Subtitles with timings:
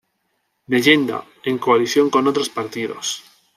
[0.65, 3.23] Leyenda: En coalición con otros partidos.